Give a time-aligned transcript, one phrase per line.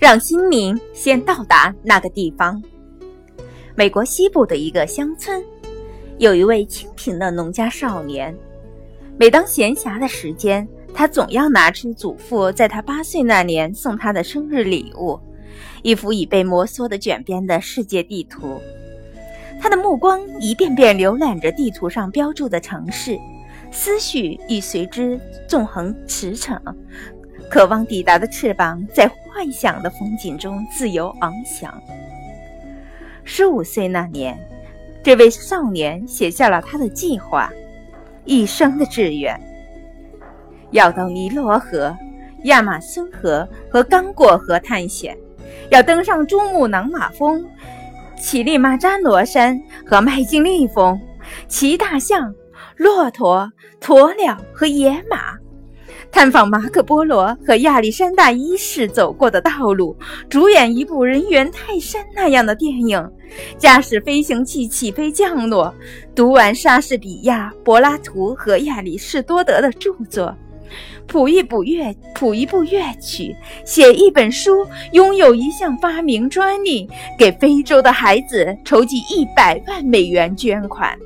[0.00, 2.60] 让心灵先到达那个地方。
[3.74, 5.44] 美国西部的一个乡村，
[6.16, 8.34] 有一位清贫的农家少年。
[9.18, 15.20] 每当闲暇的时间，他总要拿出祖父在他八岁那年送他的生日礼物——
[15.84, 18.58] 一幅已被摩挲的卷边的世界地图。
[19.60, 23.18] 他的目光一遍遍浏览着地图上标注的城市，
[23.70, 26.58] 思绪亦随之纵横驰骋，
[27.50, 31.82] 渴望抵达的翅膀在幻想的风景中自由翱翔。
[33.24, 34.38] 十五岁那年，
[35.02, 37.50] 这位少年写下了他的计划，
[38.24, 39.38] 一生的志愿：
[40.70, 41.94] 要到尼罗河、
[42.44, 45.18] 亚马孙河和刚果河探险，
[45.70, 47.44] 要登上珠穆朗玛峰。
[48.16, 51.00] 乞力马扎罗山和麦金利峰，
[51.48, 52.32] 骑大象、
[52.76, 55.36] 骆驼、鸵鸟和野马，
[56.12, 59.96] 探访马可波罗和亚历山大一世走过的道路，
[60.28, 63.10] 主演一部人猿泰山那样的电影，
[63.56, 65.74] 驾驶飞行器起飞降落，
[66.14, 70.36] 读完莎士比亚、柏拉图和亚里士多德的著作。
[71.06, 80.96] 谱一部乐，谱一部乐曲，写一本书，拥有一项发明专利，给非洲的孩子筹集一百万美元捐款。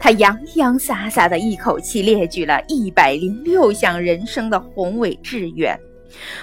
[0.00, 5.78] 他洋洋洒洒的一口气列举了一百零六项人生的宏伟志愿，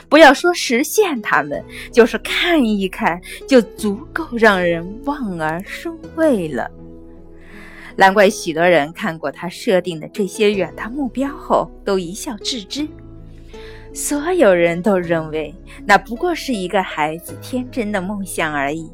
[0.10, 6.70] 不要说实现他们，就是看一看，就足够让人望而生畏了。
[7.96, 12.88] 难怪许多人看过他设定的这些远大目标后，都一笑置之。
[13.94, 18.92] 所有人都认为那不过是一个孩子天真的梦想而已，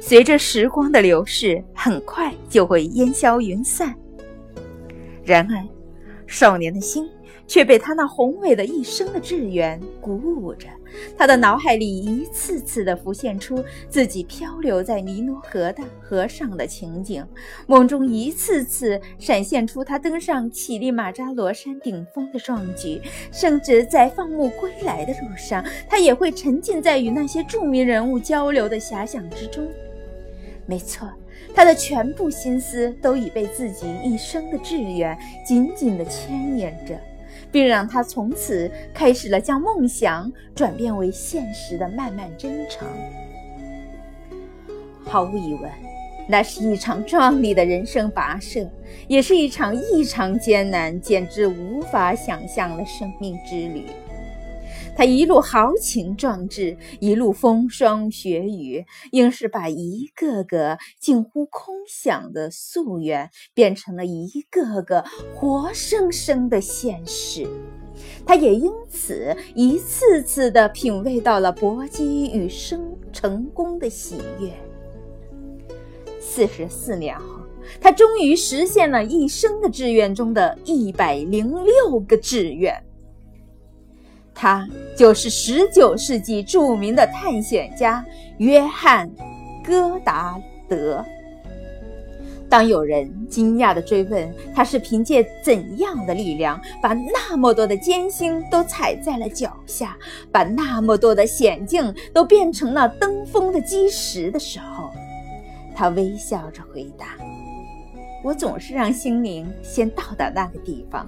[0.00, 3.94] 随着时光的流逝，很快就会烟消云散。
[5.24, 5.62] 然而，
[6.28, 7.10] 少年的心。
[7.48, 10.68] 却被他那宏伟的一生的志愿鼓舞着，
[11.16, 17.26] 他的脑海里一次次地浮现出自己漂流在尼罗河的河上的情景，
[17.66, 23.00] 梦中一次次闪现出他登上乞力马扎罗山顶峰的壮举，
[23.32, 29.66] 甚至在放牧归来的路上，他也会沉浸在与那些著名人物交流的遐想之中。
[30.68, 31.08] 没错，
[31.54, 36.96] 他的全部心思都已被自己一生的志愿紧紧地牵引着。
[37.50, 42.86] 并让他从此开始了将梦想转变为现实的漫漫征程。
[45.04, 45.70] 毫无疑问，
[46.28, 48.68] 那是一场壮丽的人生跋涉，
[49.06, 53.86] 也是一场异常艰难、简直无法想象的生命之旅。
[54.96, 67.46] 他一路豪情壮志，一路风霜雪雨，硬是把一个个近乎空想的夙愿变成了一个个活生生的现实。
[68.24, 74.52] 他也因此一次次地品味到了搏击与生成功的喜悦。
[76.20, 77.40] 四十四年后，
[77.80, 82.80] 他终于实现了一生的志愿中的一百零六个志愿。
[84.40, 84.64] 他
[84.96, 88.04] 就是十九世纪著名的探险家
[88.36, 89.10] 约翰·
[89.66, 91.04] 戈达德。
[92.48, 99.98] 当有人惊讶地追问他是凭借怎样的力量把那么多的艰辛都踩在了脚下，
[100.30, 104.90] 把那么多的险境都变成了登峰的基石的时候，
[105.74, 107.16] 他微笑着回答
[108.24, 111.06] ：“我总是让心灵先到达那个地方。”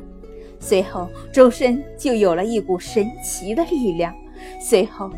[0.60, 4.14] 随后，周身就有了一股神奇的力量。
[4.60, 5.10] 随后，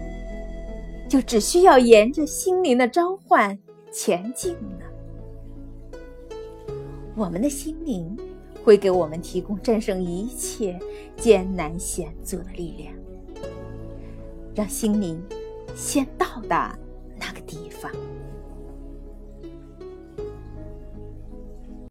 [1.09, 3.59] 就只需要沿着心灵的召唤
[3.93, 4.87] 前进了。
[7.15, 8.17] 我们的心灵
[8.65, 10.79] 会给我们提供战胜一切
[11.17, 12.95] 艰难险阻的力量。
[14.55, 15.23] 让心灵
[15.75, 16.79] 先到达
[17.19, 17.91] 那个地方。